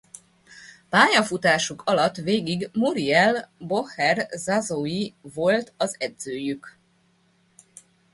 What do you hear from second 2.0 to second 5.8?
végig Muriel Boucher-Zazoui volt